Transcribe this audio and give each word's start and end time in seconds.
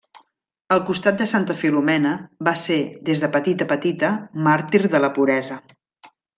Al 0.75 0.79
costat 0.85 1.19
de 1.19 1.27
Santa 1.31 1.55
Filomena 1.59 2.13
va 2.49 2.55
ser, 2.63 2.79
des 3.11 3.23
de 3.27 3.31
petita, 3.37 3.69
petita 3.75 4.11
màrtir 4.51 4.83
de 4.97 5.07
la 5.07 5.15
puresa. 5.21 5.61